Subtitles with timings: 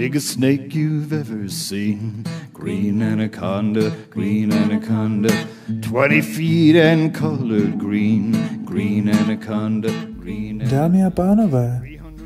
[0.00, 2.24] Biggest snake you've ever seen.
[2.54, 5.28] Green anaconda, green anaconda.
[5.68, 8.32] 20 feet and colored green.
[8.64, 11.82] Green anaconda, green Dámy a pánové,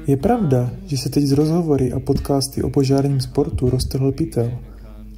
[0.07, 4.53] je pravda, že se teď z rozhovory a podcasty o požárním sportu roztrhl pytel,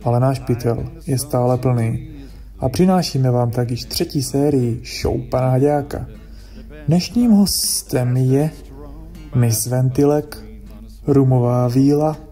[0.04, 2.08] ale náš pytel je stále plný.
[2.58, 6.06] A přinášíme vám tak již třetí sérii show pana Haďáka.
[6.88, 8.50] Dnešním hostem je
[9.34, 10.42] Miss Ventilek,
[11.06, 12.25] Rumová víla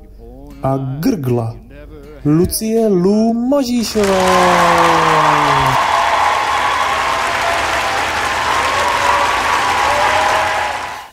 [0.65, 1.57] a Grgla
[2.25, 4.55] Lucie Lou Možíšová.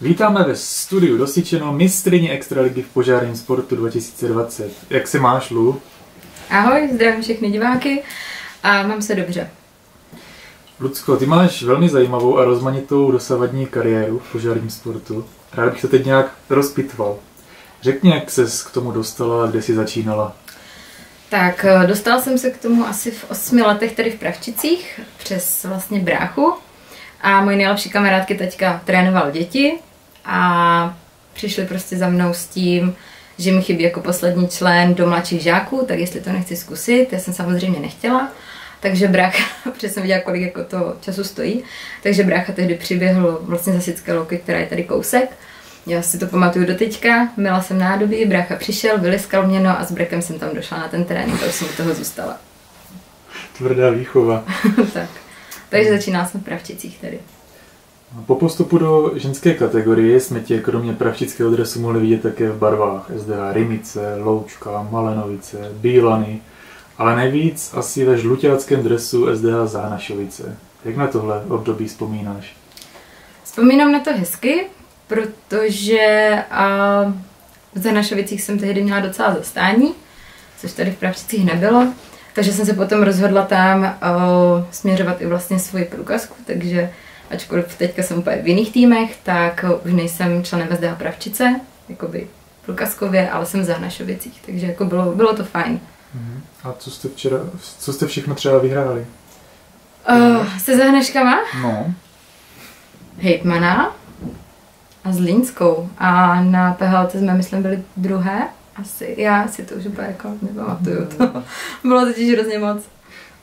[0.02, 4.72] Vítáme ve studiu Dosyčeno mistrině Extraligy v požárním sportu 2020.
[4.90, 5.82] Jak se máš, Lu?
[6.50, 8.04] Ahoj, zdravím všechny diváky
[8.64, 9.50] a mám se dobře.
[10.80, 15.26] Lucko, ty máš velmi zajímavou a rozmanitou dosavadní kariéru v požárním sportu.
[15.54, 17.18] Rád bych to teď nějak rozpitval.
[17.82, 20.36] Řekni, jak ses k tomu dostala a kde jsi začínala.
[21.30, 25.66] Tak, eh, dostala jsem se k tomu asi v osmi letech tady v Pravčicích, přes
[25.66, 26.54] vlastně bráchu.
[27.22, 29.74] A moje nejlepší kamarádky teďka trénoval děti
[30.26, 30.98] a
[31.34, 32.96] přišli prostě za mnou s tím,
[33.38, 37.20] že mi chybí jako poslední člen do mladších žáků, tak jestli to nechci zkusit, já
[37.20, 38.32] jsem samozřejmě nechtěla.
[38.80, 41.64] Takže brácha, protože jsem viděla, kolik jako to času stojí,
[42.04, 45.30] takže brácha tehdy přiběhl vlastně za Sické louky, která je tady kousek.
[45.88, 49.86] Já si to pamatuju do teďka, měla jsem nádobí, brácha přišel, vyliskal mě, no a
[49.86, 52.38] s brekem jsem tam došla na ten trénink a už jsem u toho zůstala.
[53.58, 54.44] Tvrdá výchova.
[54.94, 55.10] tak.
[55.70, 57.20] Takže začínala jsem v Pravčicích tady.
[58.26, 63.12] Po postupu do ženské kategorie jsme tě kromě pravčického dresu mohli vidět také v barvách
[63.18, 66.42] SDH Rimice, Loučka, Malenovice, Bílany,
[66.98, 70.58] ale nejvíc asi ve žluťáckém dresu SDH Záhnašovice.
[70.86, 72.56] Jak na tohle období vzpomínáš?
[73.44, 74.66] Vzpomínám na to hezky,
[75.12, 76.66] protože a,
[77.76, 79.94] v Zanašovicích jsem tehdy měla docela zastání,
[80.58, 81.94] což tady v Pravčicích nebylo.
[82.34, 86.92] Takže jsem se potom rozhodla tam uh, směřovat i vlastně svoji průkazku, takže
[87.32, 92.28] ačkoliv teďka jsem úplně v jiných týmech, tak už nejsem členem SDH Pravčice, jakoby
[92.66, 95.80] průkazkově, ale jsem v Zahnašovicích, takže jako bylo, bylo to fajn.
[96.18, 96.42] Uh-huh.
[96.64, 97.38] A co jste včera,
[97.80, 99.06] co jste všechno třeba vyhráli?
[100.10, 101.38] Uh, se Zahnaškama?
[101.62, 101.94] No.
[103.18, 103.96] Hejtmana
[105.04, 105.90] a s Línskou.
[105.98, 108.48] A na PHLT jsme, myslím, byli druhé.
[108.76, 111.06] Asi, já si to už úplně jako nepamatuju.
[111.18, 111.44] To
[111.88, 112.84] bylo totiž hrozně moc.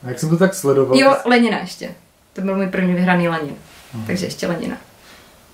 [0.03, 0.97] A jak jsem to tak sledoval?
[0.97, 1.89] Jo, Lenina ještě.
[2.33, 3.55] To byl můj první vyhraný Lenin.
[3.93, 4.03] Aha.
[4.07, 4.77] Takže ještě Lenina.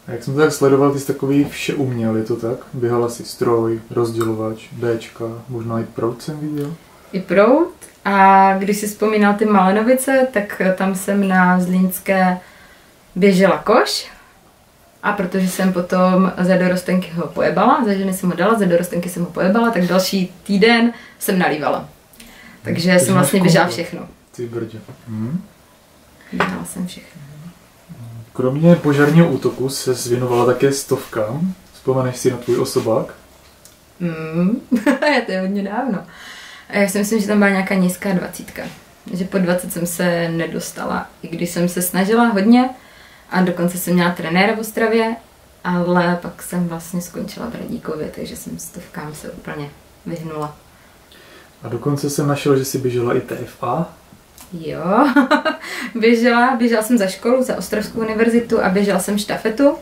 [0.07, 2.57] A jak jsem to tak sledoval, ty jsi takový vše uměl, je to tak?
[2.73, 6.73] Běhala si stroj, rozdělovač, Bčka, možná i prout jsem viděl?
[7.11, 7.73] I prout.
[8.05, 12.37] A když si vzpomínal ty Malenovice, tak tam jsem na Zlínské
[13.15, 14.11] běžela koš,
[15.05, 19.09] a protože jsem potom za dorostenky ho pojebala, za ženy jsem ho dala, za dorostenky
[19.09, 21.89] jsem ho pojebala, tak další týden jsem nalívala.
[22.61, 24.07] Takže hmm, jsem vlastně běžela všechno.
[24.35, 24.79] Ty brdě.
[25.07, 25.41] Hmm.
[26.31, 27.21] Běžela jsem všechno.
[28.33, 31.53] Kromě požárního útoku se věnovala také stovkám.
[31.73, 33.13] Vzpomeneš si na tvůj osobák?
[33.99, 34.61] Mm,
[35.25, 35.99] to je hodně dávno.
[36.69, 38.61] Já si myslím, že tam byla nějaká nízká dvacítka.
[39.13, 42.69] Že po 20 jsem se nedostala, i když jsem se snažila hodně,
[43.31, 45.15] a dokonce jsem měla trenéra v Ostravě,
[45.63, 49.69] ale pak jsem vlastně skončila v Radíkově, takže jsem stovkám se úplně
[50.05, 50.55] vyhnula.
[51.63, 53.89] A dokonce jsem našel, že jsi běžela i TFA?
[54.53, 55.13] Jo,
[55.95, 59.77] běžela, běžela jsem za školu, za Ostravskou univerzitu a běžela jsem štafetu.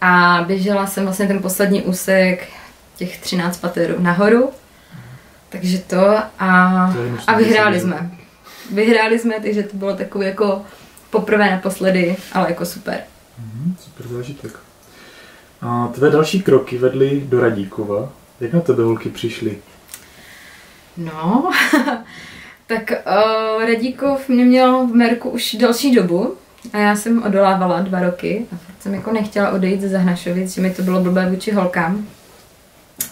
[0.00, 2.48] A běžela jsem vlastně ten poslední úsek
[2.96, 4.50] těch 13 paterů nahoru.
[5.48, 6.94] Takže to a,
[7.26, 8.10] a vyhráli jsme.
[8.72, 10.62] Vyhráli jsme, takže to bylo takový jako
[11.10, 13.00] poprvé naposledy, ale jako super.
[13.38, 14.58] Mm, super zážitek.
[15.62, 18.12] A tvé další kroky vedly do Radíkova.
[18.40, 19.58] Jak na tebe holky přišly?
[20.96, 21.50] No,
[22.66, 26.34] tak uh, Radíkov mě měl v Merku už další dobu
[26.72, 30.60] a já jsem odolávala dva roky a fakt jsem jako nechtěla odejít ze Zahnašovic, že
[30.60, 32.06] mi to bylo blbé vůči holkám.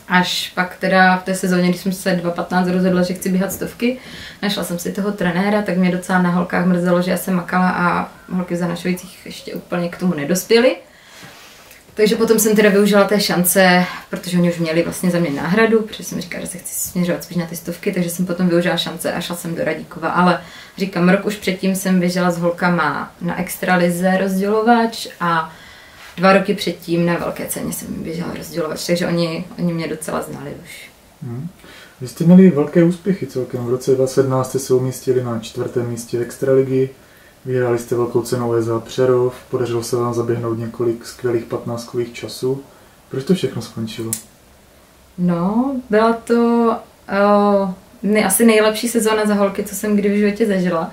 [0.08, 3.98] Až pak teda v té sezóně, když jsem se 2015 rozhodla, že chci běhat stovky,
[4.42, 7.70] našla jsem si toho trenéra, tak mě docela na holkách mrzelo, že já jsem makala
[7.70, 10.76] a holky v Zanašovicích ještě úplně k tomu nedospěly.
[11.98, 15.82] Takže potom jsem teda využila té šance, protože oni už měli vlastně za mě náhradu,
[15.82, 18.76] protože jsem říkala, že se chci směřovat spíš na ty stovky, takže jsem potom využila
[18.76, 20.08] šance a šla jsem do Radíkova.
[20.08, 20.40] Ale
[20.76, 25.52] říkám, rok už předtím jsem běžela s holkama na extralize rozdělovač a
[26.18, 30.54] dva roky předtím na velké ceně jsem běžela rozdělovat, takže oni, oni mě docela znali
[30.64, 30.90] už.
[31.22, 31.48] Hmm.
[32.00, 33.66] Vy jste měli velké úspěchy celkem.
[33.66, 36.90] V roce 2017 jste se umístili na čtvrtém místě Extraligy,
[37.44, 42.62] vyhráli jste velkou cenu OSA Přerov, podařilo se vám zaběhnout několik skvělých patnáctkových časů.
[43.10, 44.10] Proč to všechno skončilo?
[45.18, 46.34] No, byla to
[47.62, 47.70] uh,
[48.02, 50.92] ne, asi nejlepší sezóna za holky, co jsem kdy v životě zažila.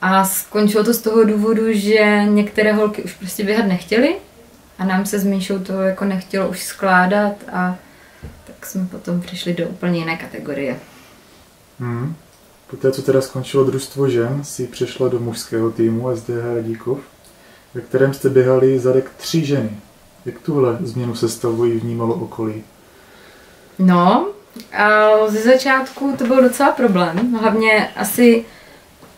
[0.00, 4.16] A skončilo to z toho důvodu, že některé holky už prostě běhat nechtěly
[4.78, 7.76] a nám se s Míšou to jako nechtělo už skládat a
[8.44, 10.80] tak jsme potom přišli do úplně jiné kategorie.
[11.80, 12.14] Hmm.
[12.70, 16.98] Poté, co teda skončilo družstvo žen, si přešla do mužského týmu SDH Radíkov,
[17.74, 19.70] ve kterém jste běhali zadek tři ženy.
[20.24, 22.64] Jak tuhle změnu sestavují vnímalo okolí?
[23.78, 24.28] No,
[24.72, 27.34] a ze začátku to byl docela problém.
[27.40, 28.44] Hlavně asi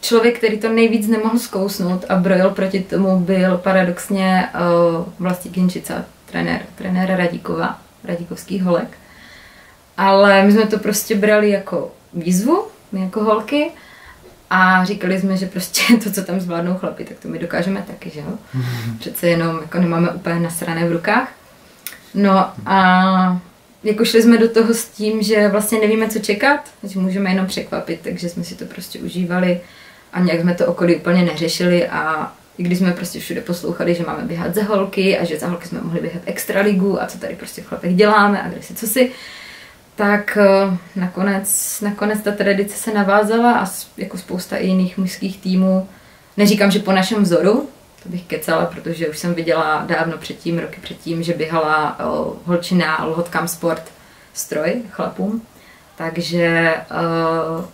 [0.01, 6.05] člověk, který to nejvíc nemohl zkousnout a brojil proti tomu, byl paradoxně uh, Vlastí Ginčica,
[6.27, 8.99] trenér, trenéra Radíkova, Radíkovských holek.
[9.97, 13.71] Ale my jsme to prostě brali jako výzvu, my jako holky,
[14.51, 18.11] a říkali jsme, že prostě to, co tam zvládnou chlapi, tak to my dokážeme taky,
[18.11, 18.39] že jo?
[18.99, 21.33] Přece jenom jako nemáme úplně nasrané v rukách.
[22.15, 23.41] No a
[23.85, 27.47] jako šli jsme do toho s tím, že vlastně nevíme, co čekat, že můžeme jenom
[27.47, 29.61] překvapit, takže jsme si to prostě užívali
[30.13, 34.05] a nějak jsme to okolí úplně neřešili a i když jsme prostě všude poslouchali, že
[34.07, 37.35] máme běhat za holky a že za holky jsme mohli běhat extraligu a co tady
[37.35, 39.13] prostě v chlapech děláme a kde si co si,
[39.97, 43.67] tak eh, nakonec, nakonec ta tradice se navázala a
[43.97, 45.89] jako spousta i jiných mužských týmů,
[46.37, 47.69] neříkám, že po našem vzoru,
[48.03, 53.05] to bych kecala, protože už jsem viděla dávno předtím, roky předtím, že běhala uh, holčina
[53.05, 53.83] Lhotkam Sport
[54.35, 55.43] stroj chlapům.
[55.97, 57.65] Takže uh,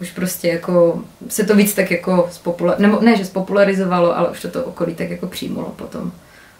[0.00, 4.42] už prostě jako se to víc tak jako spopula- nebo ne, že spopularizovalo, ale už
[4.42, 6.12] to to okolí tak jako přijmulo potom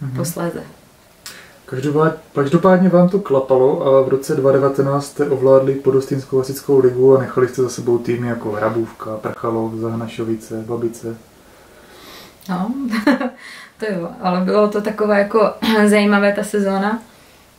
[0.02, 0.16] mm-hmm.
[0.16, 0.62] posléze.
[2.34, 7.48] Každopádně vám to klapalo a v roce 2019 jste ovládli Podostýnskou hasičskou ligu a nechali
[7.48, 11.16] jste za sebou týmy jako Hrabůvka, Prchalov, Zahnašovice, Babice.
[12.48, 12.74] No,
[13.78, 15.52] to jo, ale bylo to takové jako
[15.86, 17.02] zajímavé ta sezóna,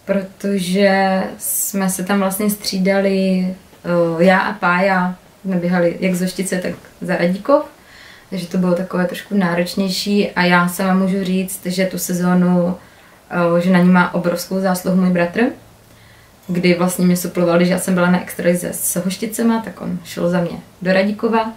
[0.06, 3.48] protože jsme se tam vlastně střídali
[4.20, 5.16] já a Pája,
[5.48, 7.66] jsme běhali jak z Štice, tak za Radíkov,
[8.30, 10.32] takže to bylo takové trošku náročnější.
[10.32, 12.76] A já sama můžu říct, že tu sezónu,
[13.60, 15.40] že na ní má obrovskou zásluhu můj bratr,
[16.48, 20.30] kdy vlastně mě suplovali, že já jsem byla na extralize s Hošticema, tak on šel
[20.30, 21.54] za mě do Radíkova.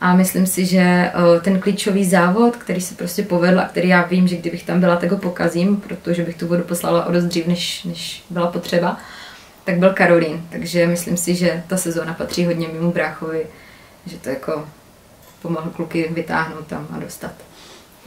[0.00, 4.02] A myslím si, že eh, ten klíčový závod, který se prostě povedl a který já
[4.02, 7.24] vím, že kdybych tam byla, tak ho pokazím, protože bych tu vodu poslala o dost
[7.24, 8.96] dřív, než, než byla potřeba,
[9.66, 10.46] tak byl Karolín.
[10.50, 13.46] Takže myslím si, že ta sezóna patří hodně mimo bráchovi,
[14.06, 14.64] že to jako
[15.42, 17.32] pomohl kluky vytáhnout tam a dostat.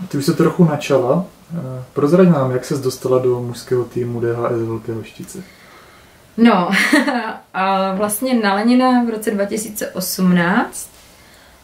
[0.03, 1.25] A ty už se trochu načala.
[1.57, 5.43] Eh, prozrať nám, jak se dostala do mužského týmu DHS Velké Hoštice.
[6.37, 6.69] No,
[7.53, 10.89] a vlastně na Lenina v roce 2018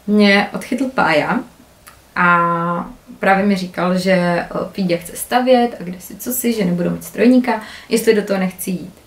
[0.06, 1.40] mě odchytl Pája
[2.16, 6.90] a právě mi říkal, že Pídě chce stavět a kde si co si, že nebudu
[6.90, 9.05] mít strojníka, jestli do toho nechci jít.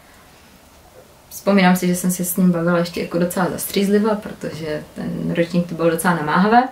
[1.49, 5.69] Vzpomínám si, že jsem se s ním bavila ještě jako docela zastřízliva, protože ten ročník
[5.69, 6.63] to byl docela namáhavé.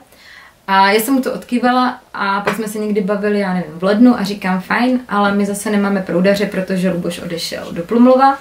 [0.68, 3.84] A já jsem mu to odkývala a pak jsme se někdy bavili, já nevím, v
[3.84, 8.38] lednu a říkám fajn, ale my zase nemáme proudaře, protože Luboš odešel do Plumlova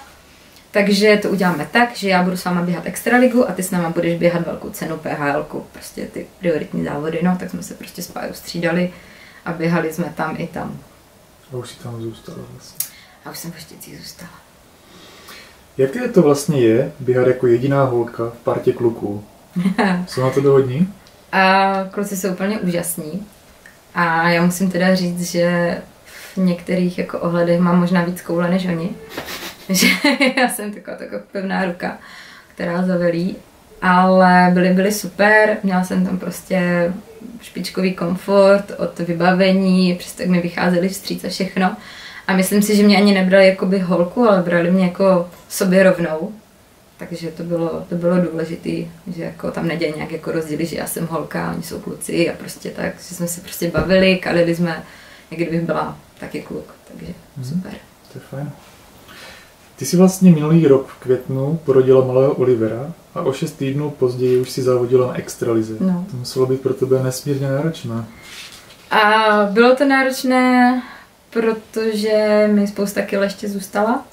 [0.71, 3.91] takže to uděláme tak, že já budu s váma běhat extraligu a ty s náma
[3.91, 8.11] budeš běhat velkou cenu PHL, prostě ty prioritní závody, no, tak jsme se prostě s
[8.11, 8.93] Pájou střídali
[9.45, 10.79] a běhali jsme tam i tam.
[11.53, 12.95] A už si tam zůstala vlastně.
[13.25, 14.46] A už jsem v Štěcích zůstala.
[15.79, 19.25] Jaké to vlastně je běhat jako jediná holka v partě kluků?
[20.07, 20.93] Jsou na to dohodní?
[21.33, 23.27] A kluci jsou úplně úžasní.
[23.95, 28.67] A já musím teda říct, že v některých jako ohledech mám možná víc koule než
[28.67, 28.91] oni.
[29.69, 29.87] že
[30.37, 31.99] já jsem taková, taková pevná ruka,
[32.55, 33.37] která zavelí,
[33.83, 36.93] ale byly, byly super, měla jsem tam prostě
[37.43, 41.77] špičkový komfort od vybavení, přesto jak mi vycházeli vstříc a všechno.
[42.27, 45.83] A myslím si, že mě ani nebrali jako by holku, ale brali mě jako sobě
[45.83, 46.33] rovnou.
[46.99, 50.87] Takže to bylo, to bylo důležité, že jako tam neděje nějak jako rozdíly, že já
[50.87, 54.83] jsem holka, oni jsou kluci a prostě tak, že jsme se prostě bavili, kalili jsme,
[55.31, 57.45] jak kdybych byla taky kluk, takže mm.
[57.45, 57.73] super.
[58.13, 58.51] To je fajn.
[59.77, 64.41] Ty si vlastně minulý rok v květnu porodila malého Olivera a o šest týdnů později
[64.41, 65.75] už si závodila na extralize.
[65.81, 66.07] No.
[66.11, 68.05] To muselo být pro tebe nesmírně náročné.
[68.91, 70.83] A bylo to náročné,
[71.41, 74.05] protože mi spousta kil ještě zůstala,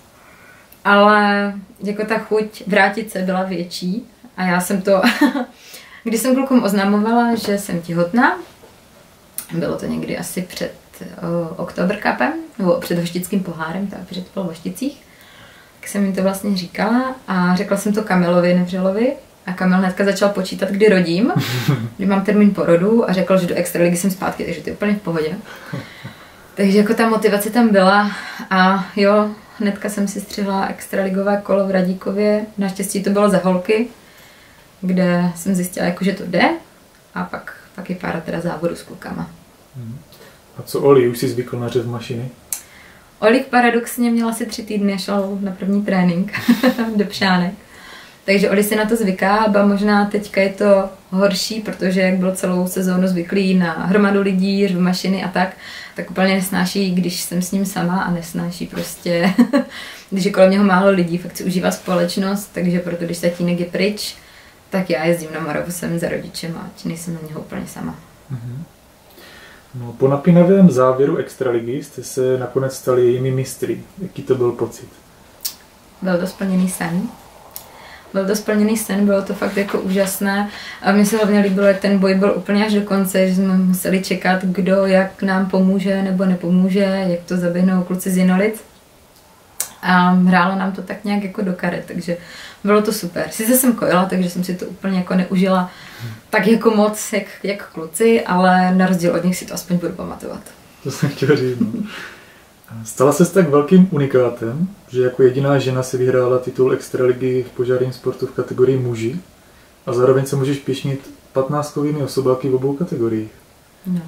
[0.86, 1.54] ale
[1.84, 5.02] jako ta chuť vrátit se byla větší a já jsem to,
[6.04, 8.40] když jsem klukům oznamovala, že jsem těhotná,
[9.54, 10.74] bylo to někdy asi před
[11.58, 15.04] Oktober Cupem, nebo před Hoštickým pohárem, protože to bylo v Hošticích,
[15.80, 19.14] tak jsem jim to vlastně říkala a řekla jsem to Kamilovi Nevřelovi
[19.46, 21.32] a Kamil hnedka začal počítat, kdy rodím,
[21.98, 24.94] kdy mám termín porodu a řekl, že do extraligy jsem zpátky, takže to je úplně
[24.94, 25.36] v pohodě.
[26.56, 28.12] Takže jako ta motivace tam byla
[28.50, 29.30] a jo,
[29.60, 32.46] hnedka jsem si střihla extraligové kolo v Radíkově.
[32.58, 33.88] Naštěstí to bylo za holky,
[34.82, 36.50] kde jsem zjistila, jako, že to jde.
[37.16, 39.30] A pak, pak je pár teda závodu s klukama.
[40.58, 42.30] A co Oli, už si zvykl na řev mašiny?
[43.20, 46.32] Olik paradoxně měla asi tři týdny, šel na první trénink
[46.96, 47.54] do Pšánek.
[48.26, 52.36] Takže Oli si na to zvyká, ba možná teďka je to horší, protože jak byl
[52.36, 55.56] celou sezónu zvyklý na hromadu lidí, v mašiny a tak,
[55.96, 59.34] tak úplně nesnáší, když jsem s ním sama a nesnáší prostě,
[60.10, 63.66] když je kolem něho málo lidí, fakt si užívá společnost, takže proto když tatínek je
[63.66, 64.16] pryč,
[64.70, 67.96] tak já jezdím na Moravu sem za rodičem a nejsem na něho úplně sama.
[68.30, 68.64] Mhm.
[69.76, 73.82] No, po napínavém závěru Extraligy jste se nakonec stali jejími mistry.
[74.02, 74.90] Jaký to byl pocit?
[76.02, 77.02] Byl to splněný sen.
[78.14, 80.50] Byl to splněný sen, bylo to fakt jako úžasné
[80.82, 83.58] a mně se hlavně líbilo, jak ten boj byl úplně až do konce, že jsme
[83.58, 88.64] museli čekat, kdo jak nám pomůže nebo nepomůže, jak to zaběhnou kluci z Jinolic.
[89.82, 92.18] A hrálo nám to tak nějak jako do karet, takže
[92.64, 93.26] bylo to super.
[93.32, 95.72] Sice jsem kojila, takže jsem si to úplně jako neužila
[96.30, 99.94] tak jako moc, jak, jak kluci, ale na rozdíl od nich si to aspoň budu
[99.94, 100.42] pamatovat.
[100.84, 101.60] To jsem chtěl říct.
[101.60, 101.84] No.
[102.84, 107.94] Stala se tak velkým unikátem, že jako jediná žena si vyhrála titul Extraligy v požárním
[107.94, 109.20] sportu v kategorii muži
[109.86, 113.32] a zároveň se můžeš pěšnit 15 kovými osobáky v obou kategoriích.
[113.88, 114.02] No.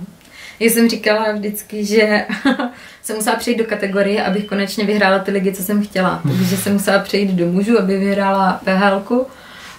[0.59, 2.25] Já jsem říkala vždycky, že
[3.01, 6.21] jsem musela přejít do kategorie, abych konečně vyhrála ty ligy, co jsem chtěla.
[6.23, 9.25] Takže jsem musela přejít do mužů, aby vyhrála PHL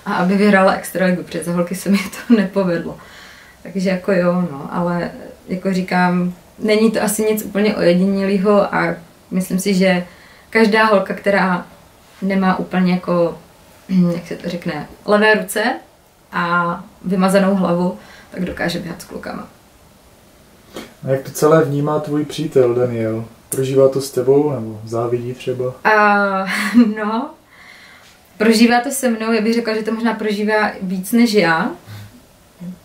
[0.06, 2.98] a aby vyhrála extraligu, protože za holky se mi to nepovedlo.
[3.62, 5.10] Takže jako jo, no, ale
[5.48, 8.94] jako říkám, není to asi nic úplně ojedinělého a
[9.30, 10.06] myslím si, že
[10.50, 11.66] každá holka, která
[12.22, 13.38] nemá úplně jako,
[14.14, 15.62] jak se to řekne, levé ruce
[16.32, 17.98] a vymazanou hlavu,
[18.30, 19.48] tak dokáže běhat s klukama.
[21.04, 23.24] A jak to celé vnímá tvůj přítel Daniel?
[23.48, 25.64] Prožívá to s tebou nebo závidí třeba?
[25.64, 27.30] Uh, no,
[28.38, 31.70] prožívá to se mnou, já bych řekla, že to možná prožívá víc než já,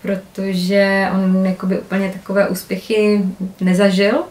[0.01, 3.25] protože on jakoby úplně takové úspěchy
[3.61, 4.23] nezažil,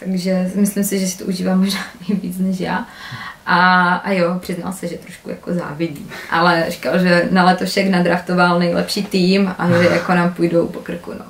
[0.00, 2.86] takže myslím si, že si to užívá možná i víc než já.
[3.46, 6.10] A, a jo, přiznal se, že trošku jako závidí.
[6.30, 11.12] Ale říkal, že na letošek nadraftoval nejlepší tým a že jako nám půjdou po krku,
[11.18, 11.24] no.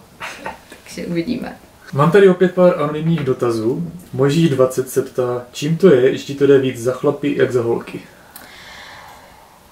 [0.85, 1.53] Takže uvidíme.
[1.93, 3.91] Mám tady opět pár anonymních dotazů.
[4.13, 7.63] Možíš 20 se ptá, čím to je, ještě to jde víc za chlapy, jak za
[7.63, 8.01] holky?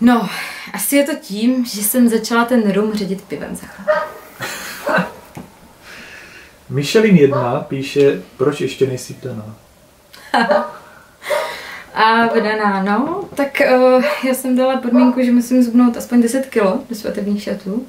[0.01, 0.29] No,
[0.73, 3.67] asi je to tím, že jsem začala ten rum ředit pivem za.
[6.69, 9.55] Michelin 1 píše, proč ještě nejsi vdaná?
[11.95, 16.79] A vydaná, no, tak uh, já jsem dala podmínku, že musím zubnout aspoň 10 kilo
[16.89, 17.87] do svatebních šatů.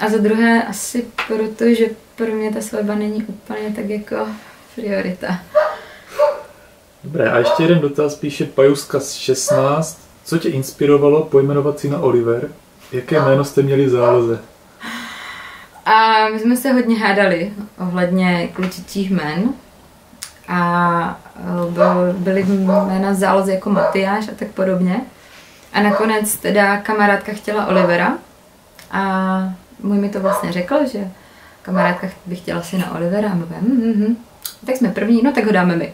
[0.00, 4.28] A za druhé asi proto, že pro mě ta svatba není úplně tak jako
[4.74, 5.38] priorita.
[7.04, 10.05] Dobré, a ještě jeden dotaz píše Pajuska 16.
[10.26, 12.48] Co tě inspirovalo pojmenovat si na Oliver?
[12.92, 14.38] Jaké jméno jste měli v záloze?
[15.84, 19.48] A my jsme se hodně hádali ohledně klučičích jmen.
[20.48, 25.00] A e, byl, byly jména z zálozy jako Matyáš a tak podobně.
[25.72, 28.18] A nakonec teda kamarádka chtěla Olivera.
[28.90, 29.02] A
[29.82, 31.08] můj mi to vlastně řekl, že
[31.62, 34.16] kamarádka by chtěla si na Olivera a my hm, hm, hm.
[34.66, 35.92] tak jsme první, no tak ho dáme my.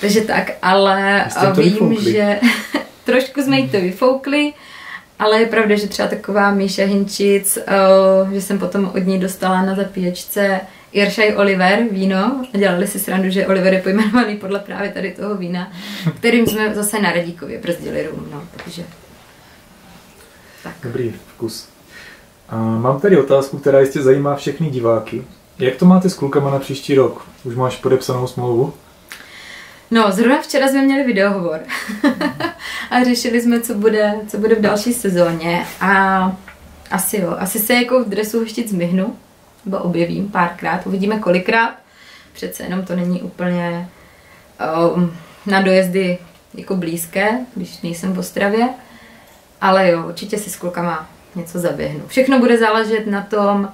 [0.00, 2.40] Takže tak, ale vím, že
[3.08, 4.52] trošku jsme jí to vyfoukli,
[5.18, 7.58] ale je pravda, že třeba taková Míša Hinčic,
[8.24, 10.60] uh, že jsem potom od ní dostala na zapíječce
[10.92, 15.34] Iršaj Oliver víno a dělali si srandu, že Oliver je pojmenovaný podle právě tady toho
[15.34, 15.72] vína,
[16.16, 18.84] kterým jsme zase na Radíkově brzdili rum, no, takže
[20.62, 20.72] tak.
[20.82, 21.68] Dobrý vkus.
[22.48, 25.24] A mám tady otázku, která jistě zajímá všechny diváky.
[25.58, 27.26] Jak to máte s klukama na příští rok?
[27.44, 28.72] Už máš podepsanou smlouvu?
[29.90, 31.60] No, zrovna včera jsme měli videohovor.
[32.90, 35.66] A řešili jsme, co bude, co bude v další sezóně.
[35.80, 36.32] A
[36.90, 39.16] asi jo, asi se jako v dresu hoštit zmihnu,
[39.64, 41.74] nebo objevím párkrát, uvidíme kolikrát,
[42.32, 43.88] přece jenom to není úplně
[44.94, 45.16] um,
[45.46, 46.18] na dojezdy
[46.54, 48.68] jako blízké, když nejsem v Ostravě,
[49.60, 52.00] ale jo, určitě si s klukama něco zaběhnu.
[52.06, 53.68] Všechno bude záležet na tom,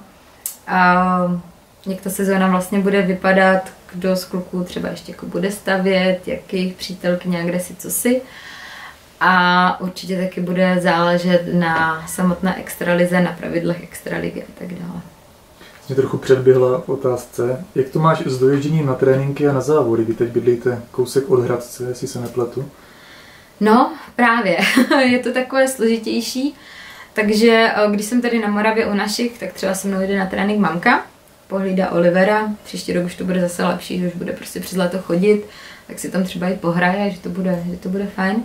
[1.27, 1.41] um,
[1.85, 6.73] jak ta sezóna vlastně bude vypadat, kdo z kluků třeba ještě jako bude stavět, jakých
[6.73, 8.21] přítelkyně, kde si co si.
[9.19, 15.01] A určitě taky bude záležet na samotné extralize, na pravidlech extraligy a tak dále.
[15.87, 17.65] Mě trochu předběhla v otázce.
[17.75, 20.03] Jak to máš s doježděním na tréninky a na závody?
[20.03, 22.69] Vy teď bydlíte kousek od Hradce, jestli se nepletu.
[23.59, 24.57] No, právě.
[24.99, 26.55] je to takové složitější.
[27.13, 30.25] Takže eh, když jsem tady na Moravě u našich, tak třeba se mnou jde na
[30.25, 31.03] trénink mamka,
[31.47, 34.99] pohlídá Olivera, příští rok už to bude zase lepší, že už bude prostě přes léto
[34.99, 35.45] chodit,
[35.87, 38.43] tak si tam třeba i pohraje, že to bude, že to bude fajn.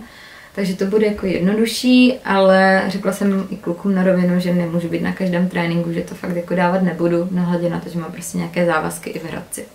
[0.55, 5.01] Takže to bude jako jednodušší, ale řekla jsem i klukům na rovinu, že nemůžu být
[5.01, 8.37] na každém tréninku, že to fakt jako dávat nebudu, nehledě na to, že mám prostě
[8.37, 9.65] nějaké závazky i v Hradci.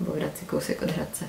[0.00, 1.24] Nebo v Hradci kousek od Hradce.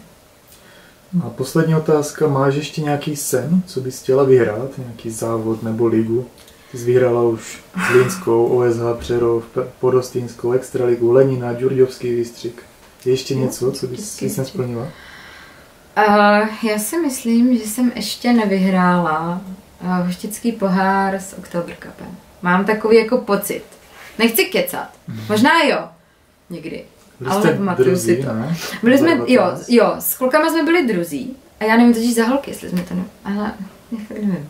[1.14, 5.88] No a poslední otázka, máš ještě nějaký sen, co bys chtěla vyhrát, nějaký závod nebo
[5.88, 6.28] ligu?
[6.72, 7.60] Ty jsi vyhrála už
[7.92, 9.44] Zlínskou, OSH Přerov,
[9.80, 12.64] Podostýnskou, Extraligu, Lenina, Džurďovský výstřik.
[13.06, 14.84] Je ještě něco, co bys si nesplnila?
[15.98, 19.42] Uh, já si myslím, že jsem ještě nevyhrála
[19.82, 22.18] uh, hoštický pohár s October Cupem.
[22.42, 23.64] Mám takový jako pocit.
[24.20, 24.90] Nechci kecat.
[25.30, 25.80] Možná jo.
[26.50, 26.84] Někdy.
[27.20, 28.34] Byli Ale pamatuju si to.
[28.34, 28.58] ne?
[28.84, 29.70] Byli jsme, jo, 19.
[29.70, 31.36] jo, s klukama jsme byli druzí.
[31.60, 33.04] A já nevím totiž za holky, jestli jsme to ne...
[33.26, 33.54] Ale
[33.92, 34.50] já fakt nevím.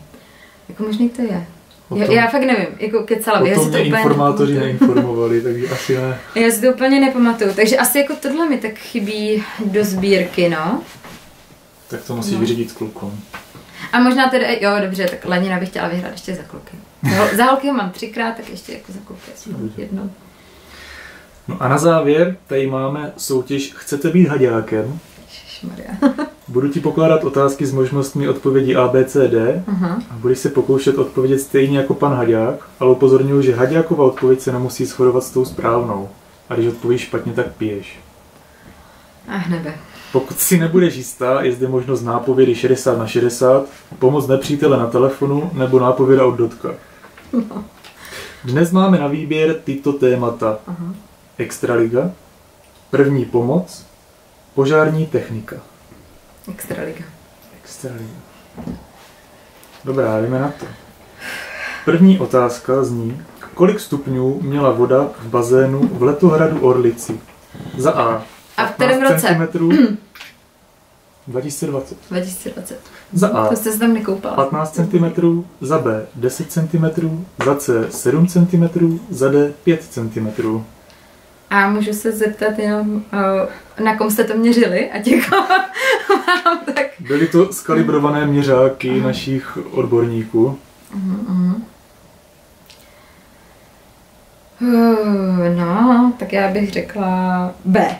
[0.68, 1.46] Jako možný to je.
[1.88, 3.86] O Já, tom- já fakt nevím, jako kecala O bych, já tom si to mě
[3.86, 4.78] úplně informátoři nepamatuju.
[4.88, 6.18] neinformovali, takže asi ne.
[6.34, 10.82] Já si to úplně nepamatuju, takže asi jako tohle mi tak chybí do sbírky, no.
[11.88, 12.40] Tak to musíš No.
[12.40, 13.20] vyřídit s klukům.
[13.92, 16.76] A možná teda, jo, dobře, tak Lenina bych chtěla vyhrát ještě za kluky.
[17.16, 19.22] Za, za holky ho mám třikrát, tak ještě jako za kluky.
[19.34, 19.82] asi Dobře.
[19.82, 20.10] Jedno.
[21.48, 24.98] No a na závěr tady máme soutěž Chcete být haďákem?
[25.62, 25.90] Ježišmarja.
[26.48, 30.02] Budu ti pokládat otázky s možnostmi odpovědi A, B, C, D Aha.
[30.10, 34.52] a budeš se pokoušet odpovědět stejně jako pan Haďák, ale upozorňuji, že Haďákova odpověď se
[34.52, 36.08] nemusí shodovat s tou správnou.
[36.48, 38.00] A když odpovíš špatně, tak piješ.
[39.28, 39.74] Ach, nebe.
[40.12, 43.66] Pokud si nebudeš jistá, je zde možnost nápovědy 60 na 60,
[43.98, 46.74] pomoc nepřítele na telefonu nebo nápověda od Dotka.
[48.44, 50.58] Dnes máme na výběr tyto témata.
[50.66, 50.94] Aha.
[51.38, 52.10] Extraliga,
[52.90, 53.87] první pomoc,
[54.54, 55.56] požární technika.
[56.50, 57.04] Extraliga.
[57.64, 58.10] Extraliga.
[59.84, 60.66] Dobrá, jdeme na to.
[61.84, 63.22] První otázka zní,
[63.54, 67.20] kolik stupňů měla voda v bazénu v letohradu Orlici?
[67.76, 68.22] Za A.
[68.56, 69.26] A v kterém 15 roce?
[69.26, 69.70] centimetrů
[71.26, 71.96] 2020.
[72.10, 72.80] 2020.
[73.12, 73.48] Za A.
[73.48, 74.36] To jste se tam nekoupala.
[74.36, 76.84] 15 cm, za B 10 cm,
[77.44, 80.64] za C 7 cm, za D 5 cm.
[81.50, 84.90] A můžu se zeptat jenom, uh, na kom jste to měřili?
[84.90, 85.36] Ať jako
[86.44, 86.86] mám tak...
[87.00, 90.58] Byly to skalibrované měřáky našich odborníků.
[94.60, 97.98] Uh, no, tak já bych řekla B.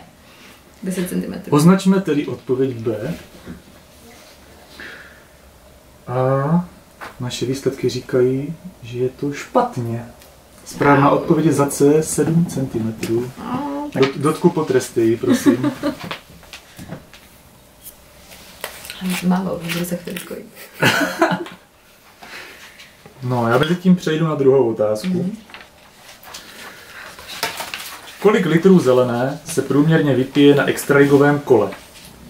[0.83, 1.33] 10 cm.
[1.49, 3.13] Označme tedy odpověď B.
[6.07, 6.65] A
[7.19, 10.05] naše výsledky říkají, že je to špatně.
[10.69, 12.95] Správná odpověď je za C 7 cm.
[13.39, 15.71] No, Dot, dotku potrestej, prosím.
[19.27, 20.33] Málo, budu se chvilku.
[23.23, 25.31] No, já mezi tím přejdu na druhou otázku.
[28.19, 31.71] Kolik litrů zelené se průměrně vypije na extraligovém kole?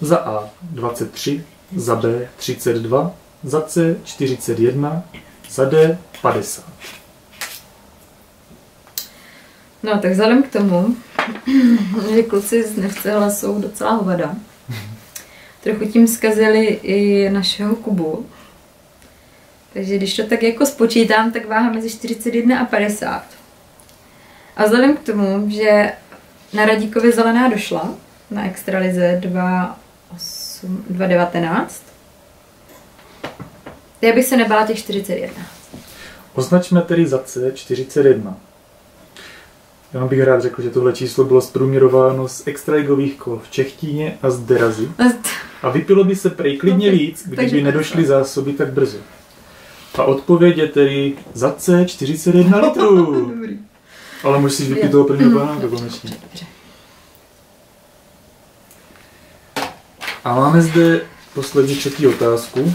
[0.02, 3.12] Za A 23, za B 32,
[3.44, 5.04] za C 41,
[5.50, 6.66] za D 50.
[9.84, 10.96] No, tak vzhledem k tomu,
[12.16, 14.36] že kluci z Nevcehla jsou docela hovada,
[15.64, 18.26] trochu tím zkazili i našeho Kubu.
[19.74, 23.24] Takže když to tak jako spočítám, tak váha mezi 41 a 50.
[24.58, 25.92] A vzhledem k tomu, že
[26.54, 27.94] na Radíkově zelená došla
[28.32, 31.66] na extralize 2.8 2.19,
[34.02, 35.46] já bych se nebála těch 41.
[36.34, 38.38] Označme tedy za C 41.
[39.94, 44.30] Já bych rád řekl, že tohle číslo bylo zprůměrováno z extraligových kol v Čechtíně a
[44.30, 44.90] z Derazy.
[45.64, 48.08] A vypilo by se prej klidně No, víc, kdyby nedošly to.
[48.10, 48.98] zásoby tak brzo.
[49.98, 53.34] A odpověď je tedy za C 41 litrů.
[54.24, 55.40] Ale musíš vypít toho prvního Mhm.
[55.40, 56.18] banáka konečně.
[60.24, 61.02] A máme zde
[61.34, 62.74] poslední třetí otázku.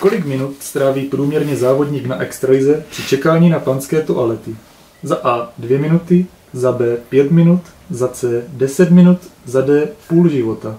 [0.00, 4.56] Kolik minut stráví průměrně závodník na extralize při čekání na panské toalety?
[5.02, 10.28] Za A 2 minuty, za B 5 minut, za C 10 minut, za D půl
[10.28, 10.76] života.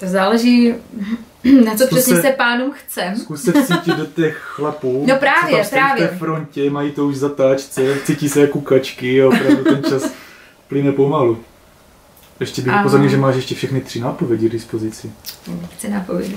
[0.00, 0.74] To záleží,
[1.64, 3.16] na co Zkus přesně se- se pánům chcem.
[3.16, 5.04] Zkus se vcítit do těch chlapů.
[5.08, 6.06] No právě, co tam právě.
[6.06, 10.10] v té frontě, mají to už zatáčce, cítí se jako kačky a opravdu ten čas
[10.68, 11.38] plyne pomalu.
[12.40, 15.12] Ještě bych upozornil, že máš ještě všechny tři nápovědi k dispozici.
[15.76, 16.36] Chci nápovědy.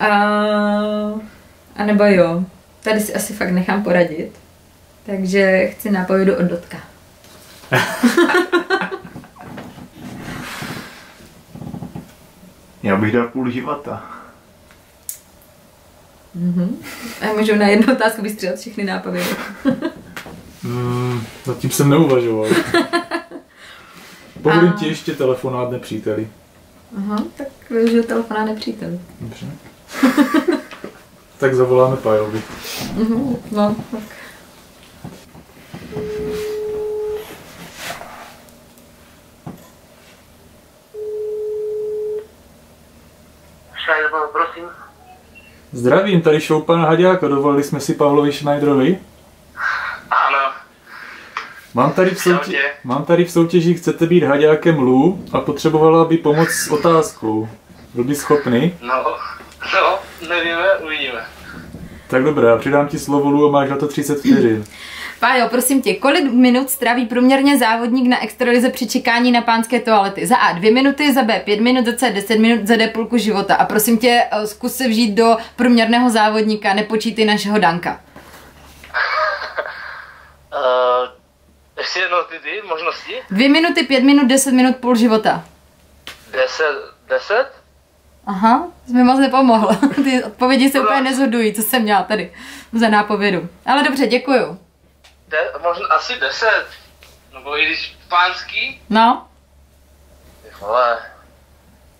[0.00, 0.08] A,
[1.76, 2.44] a nebo jo,
[2.80, 4.30] tady si asi fakt nechám poradit.
[5.06, 6.78] Takže chci nápovědu od Dotka.
[12.82, 14.02] Já bych dal půl života.
[16.34, 16.76] Mhm.
[17.20, 19.30] A můžu na jednu otázku vystřílet všechny nápovědy.
[20.62, 22.48] Mm, zatím jsem neuvažoval.
[24.42, 26.28] Povolím A- ti ještě telefonát nepříteli.
[26.98, 28.98] Aha, tak využiju telefona nepřítel.
[29.20, 29.46] Dobře.
[31.38, 32.42] tak zavoláme Pajovi.
[32.94, 34.02] Mhm, no, tak.
[43.84, 44.64] Šajbo, prosím.
[45.82, 48.98] Zdravím, tady show pana dovolili jsme si Pavlovi Schneiderovi.
[50.10, 50.52] Ano,
[51.74, 56.18] Mám tady, v soutěži, mám tady v soutěži Chcete být Haďákem Lou a potřebovala by
[56.18, 57.48] pomoc s otázkou.
[57.94, 58.74] Byl by schopný?
[58.80, 59.04] no,
[59.74, 61.26] no, nevíme, uvidíme.
[62.08, 64.64] Tak dobré, přidám ti slovo Lou a máš na to 30 vteřin.
[65.22, 70.26] Pájo, prosím tě, kolik minut stráví průměrně závodník na extralize při čekání na pánské toalety?
[70.26, 73.16] Za A 2 minuty, za B 5 minut, za C 10 minut, za D půlku
[73.18, 73.54] života.
[73.54, 78.00] A prosím tě, eh, zkus se vžít do průměrného závodníka, nepočítej našeho Danka.
[80.52, 81.08] Uh,
[81.78, 83.14] ještě jednou ty, ty možnosti?
[83.30, 85.44] 2 minuty, 5 minut, 10 minut, půl života.
[86.32, 86.64] 10,
[87.08, 87.46] 10?
[88.26, 89.68] Aha, jsi mi moc nepomohl.
[90.04, 92.32] Ty odpovědi se úplně nezhodují, co jsem měla tady
[92.72, 93.48] za nápovědu.
[93.66, 94.58] Ale dobře, děkuju.
[95.32, 96.46] De, možná asi 10.
[97.34, 98.80] Nebo i když pánský?
[98.90, 99.28] No,
[100.42, 100.98] Ty vole,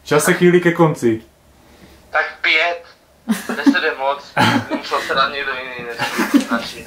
[0.05, 1.23] Čas se chýlí ke konci.
[2.11, 2.85] tak 5.
[3.57, 4.33] 10 je moc.
[4.79, 6.87] Musel se dát někdo jiný než naši.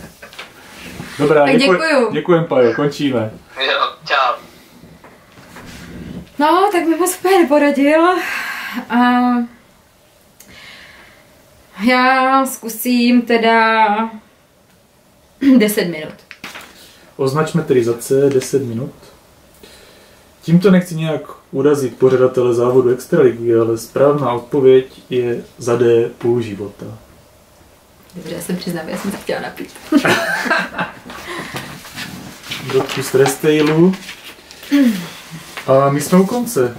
[1.19, 2.11] Dobrá, Tak děkuji- děkuju.
[2.11, 3.31] Děkujem, Pajo, končíme.
[3.59, 4.35] Jo, čau.
[6.39, 8.07] no, tak mi moc úplně neporadil.
[8.89, 8.95] A
[11.85, 13.85] já zkusím teda
[15.57, 16.24] 10 minut.
[17.17, 18.91] Označme tedy za C 10 minut.
[20.41, 26.85] Tímto nechci nějak urazit pořadatele závodu Extraligy, ale správná odpověď je za D půl života.
[28.15, 29.69] Dobře, já se přiznám, já jsem se chtěla napít.
[32.71, 33.95] Trošku z Restailu.
[35.67, 36.77] A my jsme u konce.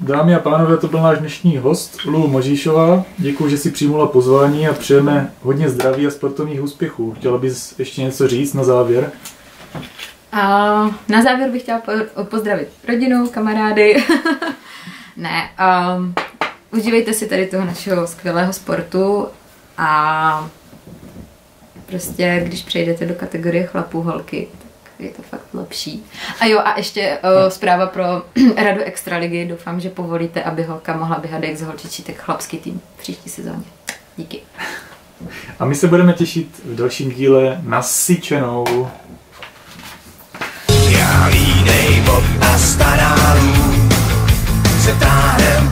[0.00, 3.04] Dámy a pánové, to byl náš dnešní host, Lu Možíšová.
[3.18, 7.14] Děkuji, že si přijmula pozvání a přejeme hodně zdraví a sportovních úspěchů.
[7.18, 9.12] Chtěla bys ještě něco říct na závěr?
[10.32, 10.42] A
[11.08, 14.04] na závěr bych chtěla po- pozdravit rodinu, kamarády.
[15.16, 15.50] ne,
[15.96, 16.14] um,
[16.70, 19.28] užívejte si tady toho našeho skvělého sportu
[19.78, 20.50] a
[21.86, 24.48] prostě, když přejdete do kategorie chlapů, holky,
[24.82, 26.04] tak je to fakt lepší.
[26.40, 28.04] A jo, a ještě uh, zpráva pro
[28.56, 29.46] radu Extraligy.
[29.46, 33.30] Doufám, že povolíte, aby holka mohla běhat jak z holčičí, tak chlapský tým v příští
[33.30, 33.64] sezóně.
[34.16, 34.40] Díky.
[35.58, 38.90] A my se budeme těšit v dalším díle nasyčenou.
[41.18, 43.88] Já línej bod a stará lů
[44.84, 45.68] se táhnem